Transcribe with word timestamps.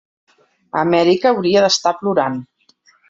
Amèrica 0.83 1.33
hauria 1.33 1.63
d'estar 1.67 1.93
plorant. 2.01 2.41